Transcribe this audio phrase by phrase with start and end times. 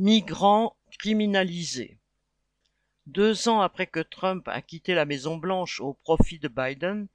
[0.00, 1.98] Migrants criminalisés.
[3.06, 7.06] Deux ans après que Trump a quitté la Maison-Blanche au profit de Biden,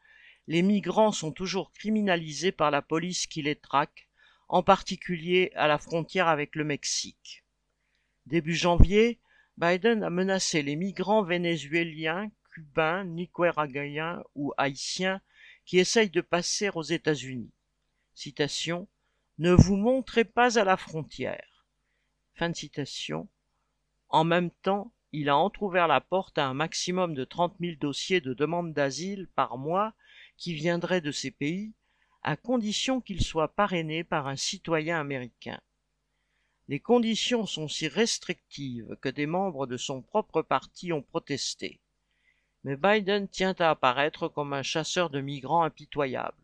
[0.48, 4.08] les migrants sont toujours criminalisés par la police qui les traque,
[4.48, 7.44] en particulier à la frontière avec le Mexique.
[8.28, 9.20] Début janvier,
[9.58, 15.20] Biden a menacé les migrants vénézuéliens, cubains, nicaraguayens ou haïtiens
[15.66, 17.52] qui essayent de passer aux États-Unis.
[18.16, 18.88] Citation
[19.38, 21.49] Ne vous montrez pas à la frontière.
[24.10, 28.22] En même temps, il a entr'ouvert la porte à un maximum de 30 000 dossiers
[28.22, 29.94] de demande d'asile par mois
[30.38, 31.74] qui viendraient de ces pays,
[32.24, 35.60] à condition qu'ils soient parrainés par un citoyen américain.
[36.70, 41.80] Les conditions sont si restrictives que des membres de son propre parti ont protesté.
[42.64, 46.38] Mais Biden tient à apparaître comme un chasseur de migrants impitoyable.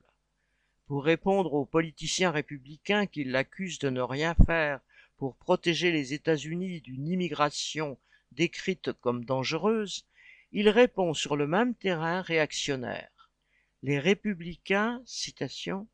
[0.88, 4.80] Pour répondre aux politiciens républicains qui l'accusent de ne rien faire
[5.18, 7.98] pour protéger les États-Unis d'une immigration
[8.32, 10.05] décrite comme dangereuse,
[10.52, 13.32] il répond sur le même terrain réactionnaire.
[13.84, 15.88] Les républicains, citation,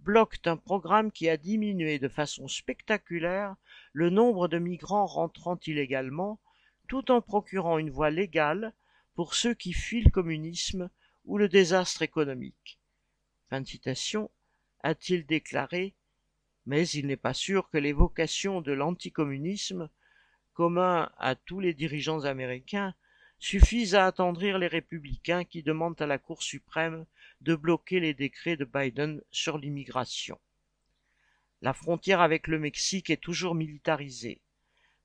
[0.00, 3.56] bloquent un programme qui a diminué de façon spectaculaire
[3.92, 6.40] le nombre de migrants rentrant illégalement,
[6.88, 8.74] tout en procurant une voie légale
[9.14, 10.90] pour ceux qui fuient le communisme
[11.24, 12.78] ou le désastre économique.
[13.48, 14.30] Fin citation,
[14.82, 15.94] a-t-il déclaré
[16.66, 19.90] mais il n'est pas sûr que l'évocation de l'anticommunisme,
[20.54, 22.94] commun à tous les dirigeants américains,
[23.38, 27.04] suffise à attendrir les républicains qui demandent à la Cour suprême
[27.42, 30.38] de bloquer les décrets de Biden sur l'immigration.
[31.60, 34.40] La frontière avec le Mexique est toujours militarisée.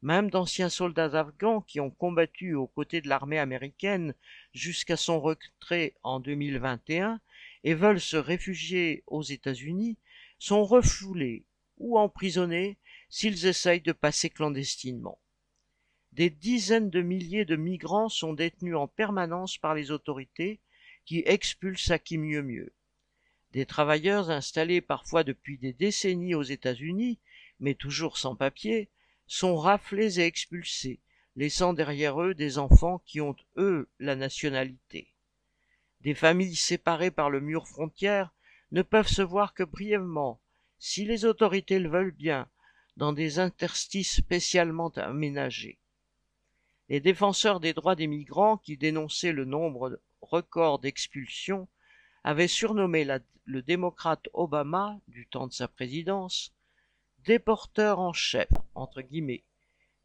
[0.02, 4.14] Même d'anciens soldats afghans qui ont combattu aux côtés de l'armée américaine
[4.54, 7.20] jusqu'à son retrait en 2021
[7.66, 9.98] et veulent se réfugier aux États-Unis
[10.38, 11.44] sont refoulés
[11.80, 12.78] ou emprisonnés
[13.10, 15.20] s'ils essayent de passer clandestinement.
[16.12, 20.60] Des dizaines de milliers de migrants sont détenus en permanence par les autorités
[21.06, 22.74] qui expulsent à qui mieux mieux.
[23.52, 27.20] Des travailleurs installés parfois depuis des décennies aux États-Unis,
[27.60, 28.90] mais toujours sans papier,
[29.26, 31.00] sont raflés et expulsés,
[31.36, 35.14] laissant derrière eux des enfants qui ont, eux, la nationalité.
[36.02, 38.34] Des familles séparées par le mur frontière
[38.72, 40.42] ne peuvent se voir que brièvement,
[40.80, 42.48] si les autorités le veulent bien,
[42.98, 45.78] dans des interstices spécialement aménagés.
[46.90, 51.68] Les défenseurs des droits des migrants, qui dénonçaient le nombre record d'expulsions,
[52.24, 53.06] avaient surnommé
[53.46, 56.54] le démocrate Obama, du temps de sa présidence,
[57.26, 59.44] déporteur en chef, entre guillemets,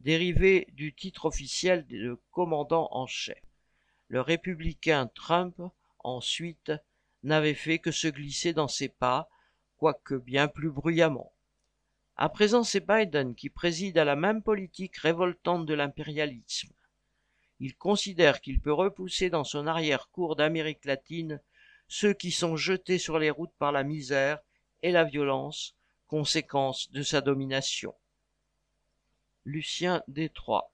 [0.00, 3.40] dérivé du titre officiel de commandant en chef.
[4.08, 5.56] Le républicain Trump,
[6.00, 6.72] ensuite,
[7.22, 9.28] n'avait fait que se glisser dans ses pas
[9.84, 11.34] quoique bien plus bruyamment.
[12.16, 16.72] À présent, c'est Biden qui préside à la même politique révoltante de l'impérialisme.
[17.60, 21.38] Il considère qu'il peut repousser dans son arrière-cour d'Amérique latine
[21.86, 24.38] ceux qui sont jetés sur les routes par la misère
[24.80, 27.94] et la violence, conséquence de sa domination.
[29.44, 30.72] Lucien Détroit